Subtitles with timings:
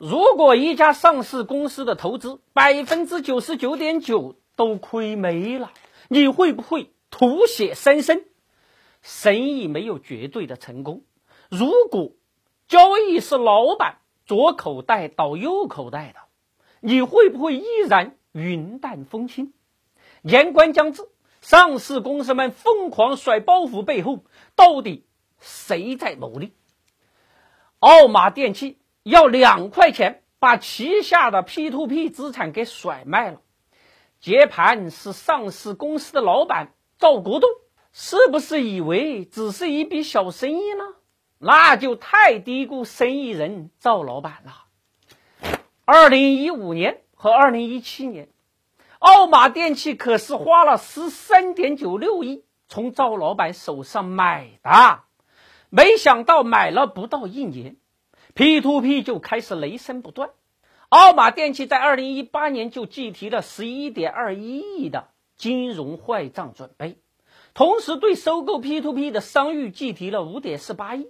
[0.00, 5.72] 如果一家上市公司的投资百分之九十九点九都亏没了，
[6.08, 8.24] 你会不会吐血三升？
[9.02, 11.02] 生意没有绝对的成功。
[11.50, 12.12] 如果
[12.66, 16.20] 交易是老板左口袋倒右口袋的，
[16.80, 19.52] 你会不会依然云淡风轻？
[20.22, 21.06] 年关将至，
[21.42, 24.24] 上市公司们疯狂甩包袱背后，
[24.56, 25.04] 到底
[25.40, 26.54] 谁在谋利？
[27.80, 28.79] 奥马电器。
[29.02, 33.40] 要两块钱把旗下的 P to P 资产给甩卖了，
[34.20, 37.48] 接盘是上市公司的老板赵国栋，
[37.92, 40.84] 是不是以为只是一笔小生意呢？
[41.38, 44.64] 那就太低估生意人赵老板了。
[45.86, 48.28] 二零一五年和二零一七年，
[48.98, 55.00] 奥马电器可是花了十三点九六亿从赵老板手上买的，
[55.70, 57.76] 没想到买了不到一年。
[58.34, 60.30] P to P 就开始雷声不断，
[60.88, 66.98] 奥马电器在二零一八年就计提了十一点二一亿的金融坏账准备，
[67.54, 71.08] 同时对收购 P to P 的商誉计提了五点四八亿，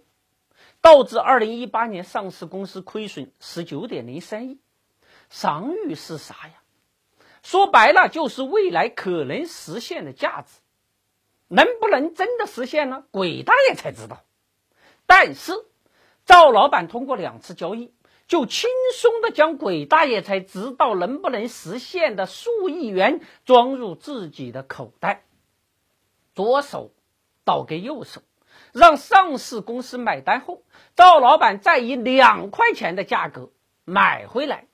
[0.80, 4.58] 导致二零一八年上市公司亏损十九点零三亿。
[5.28, 6.54] 商誉是啥呀？
[7.42, 10.58] 说白了就是未来可能实现的价值，
[11.48, 13.04] 能不能真的实现呢？
[13.10, 14.24] 鬼大爷才知道。
[15.06, 15.52] 但是。
[16.30, 17.92] 赵老板通过两次交易，
[18.28, 25.24] 就轻松的将鬼大爷才知道能不能实现的数亿元装入自己的口袋，
[26.32, 26.92] 左手
[27.44, 28.22] 倒给右手，
[28.72, 30.62] 让上市公司买单后，
[30.94, 33.50] 赵老板再以两块钱的价格
[33.84, 34.68] 买回来，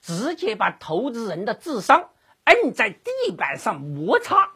[0.00, 2.10] 直接把投资人的智商
[2.44, 4.50] 摁在地板上摩擦。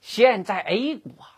[0.00, 1.35] 现在 A 股啊。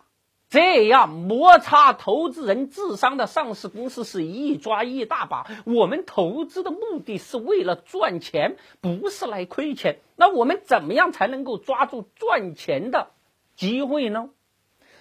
[0.51, 5.47] 这样摩擦投资人智商的上市公司是一抓一大把。
[5.67, 10.01] 我们投资的目的是为了赚钱，不是来亏钱。
[10.17, 13.11] 那我们怎么样才能够抓住赚钱的
[13.56, 14.31] 机会呢？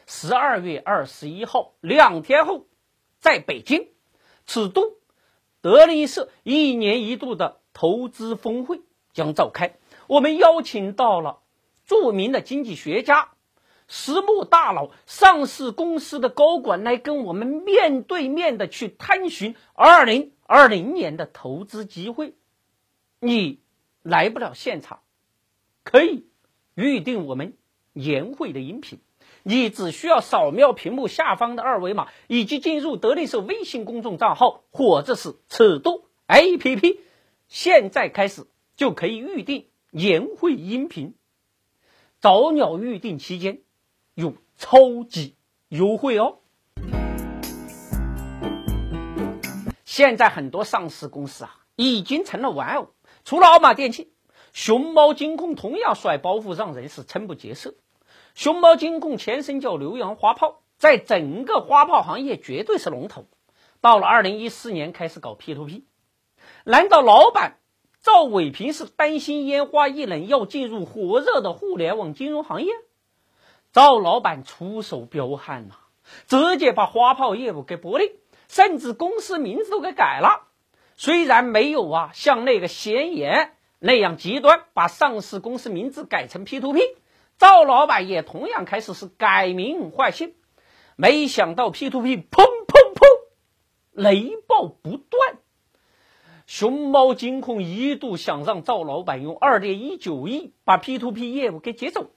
[0.06, 2.66] 十二月二十一号，两天后，
[3.20, 3.88] 在北京，
[4.46, 4.98] 此度
[5.62, 8.82] 德林社一年一度的投资峰会
[9.14, 9.76] 将召开。
[10.08, 11.40] 我们邀请到了
[11.86, 13.30] 著名的经济学家。
[13.88, 22.34] 私募大佬、上市公司的高管来跟我们面对面的去探寻二零二零年的投资机会。
[23.20, 23.62] 你
[24.04, 25.00] 来不了现场，
[25.84, 26.28] 可以
[26.76, 27.56] 预定我们
[27.94, 29.00] 年会的音频。
[29.44, 37.00] 你只需要扫描屏幕下方的二维码，以及进入德力社微信公众账号或者是尺度 APP，
[37.48, 38.46] 现在开始
[38.76, 41.16] 就可以预定年会音频。
[42.20, 43.62] 早鸟预定期间。
[44.18, 45.36] 有超级
[45.68, 46.40] 优惠哦！
[49.86, 52.88] 现在很多上市公司啊，已经成了玩偶。
[53.24, 54.12] 除了奥马电器，
[54.54, 57.76] 熊猫金控同样甩包袱，让人是瞠目结舌。
[58.34, 63.28] 熊猫金控前身叫浏阳花炮，在整个花炮行业绝对是龙头。
[63.82, 65.86] 到了二零一四年开始搞 P to P，
[66.64, 67.60] 难道老板
[68.02, 72.74] 赵伟平是担心烟花易冷，要进入火热的互联网金融行业？
[73.78, 75.76] 赵老板出手彪悍呐，
[76.26, 78.12] 直接把花炮业务给剥离，
[78.48, 80.48] 甚至公司名字都给改了。
[80.96, 86.82] 虽然没有啊像那个闲言那样极端，把上市公司名字改成 P to P，
[87.38, 90.34] 赵老板也同样开始是改名换姓。
[90.96, 93.06] 没想到 P to P，砰砰砰，
[93.92, 95.38] 雷暴不断。
[96.48, 102.10] 熊猫金控一度想让赵老板用二点一九亿把 P to P 业务给接走。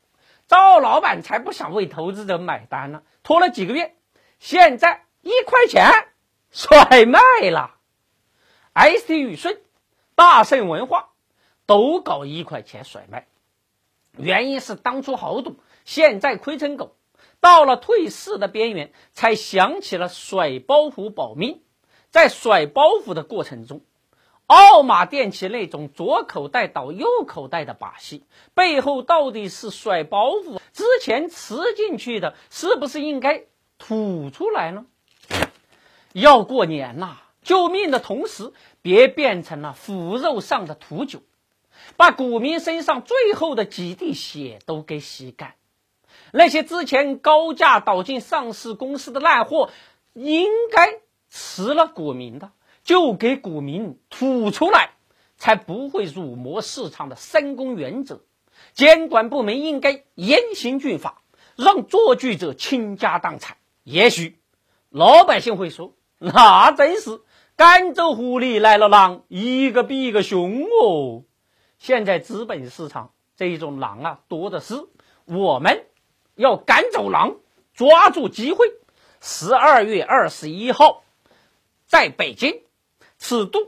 [0.50, 3.94] 赵老板才不想为投资者买单呢，拖了几个月，
[4.40, 6.08] 现在一块钱
[6.50, 7.76] 甩卖了。
[8.74, 9.60] ST 宇顺、
[10.16, 11.10] 大盛文化
[11.66, 13.28] 都搞一块钱甩卖，
[14.16, 16.96] 原因是当初豪赌，现在亏成狗，
[17.38, 21.62] 到了退市的边缘，才想起了甩包袱保命。
[22.08, 23.82] 在甩包袱的过程中。
[24.50, 30.58] 奥马电器那种左口袋倒右口袋的把戏，背后到底是甩包袱？
[30.72, 33.44] 之前吃进去的，是不是应该
[33.78, 34.86] 吐出来呢？
[36.12, 38.52] 要过年呐，救命的同时，
[38.82, 41.20] 别变成了腐肉上的土酒，
[41.96, 45.54] 把股民身上最后的几滴血都给吸干。
[46.32, 49.70] 那些之前高价倒进上市公司的烂货，
[50.12, 50.98] 应该
[51.28, 52.50] 吃了股民的。
[52.82, 54.90] 就给股民吐出来，
[55.36, 58.22] 才不会辱没市场的三公原则。
[58.72, 61.22] 监管部门应该严刑峻法，
[61.56, 63.56] 让做剧者倾家荡产。
[63.84, 64.38] 也许
[64.90, 67.22] 老百姓会说，那真是
[67.56, 71.24] 甘州湖里来了狼，一个比一个凶哦。
[71.78, 74.74] 现在资本市场这一种狼啊多的是，
[75.24, 75.86] 我们
[76.34, 77.36] 要赶走狼，
[77.72, 78.66] 抓住机会。
[79.22, 81.02] 十二月二十一号，
[81.86, 82.62] 在北京
[83.20, 83.60] 此度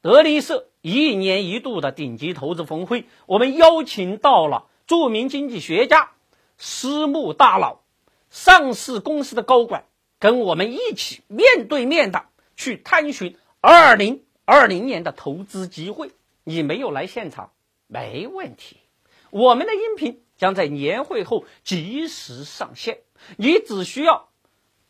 [0.00, 6.10] 德力社一年一度的顶级投资峰会，我们邀请到了著名经济学家、
[6.56, 7.82] 私募大佬、
[8.30, 9.84] 上市公司的高管，
[10.18, 12.24] 跟我们一起面对面的
[12.56, 16.10] 去探寻二零二零年的投资机会。
[16.42, 17.50] 你没有来现场？
[17.86, 18.78] 没问题，
[19.30, 23.00] 我们的音频将在年会后及时上线，
[23.36, 24.28] 你只需要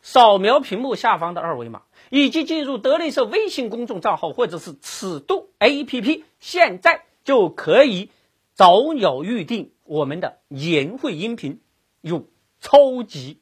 [0.01, 8.09] 扫描屏幕下方的二维码，以及进入德力社微信公众账号或者是尺度 APP，现在就可以
[8.53, 11.59] 早鸟预定我们的年会音频，
[12.01, 12.27] 有
[12.59, 13.39] 超级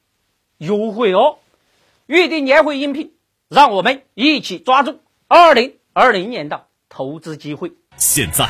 [0.57, 1.37] 优惠哦！
[2.05, 3.13] 预定年会音频，
[3.49, 7.73] 让我们一起抓住二零二零年的投资机会。
[7.97, 8.49] 现在。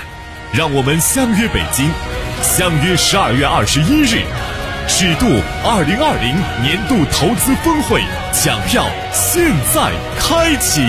[0.56, 1.90] 让我们相约北京，
[2.44, 4.22] 相约十二月二十一日，
[4.88, 5.26] 尺度
[5.64, 8.02] 二零二零年度投资峰会，
[8.34, 9.44] 抢票现
[9.74, 10.82] 在开启。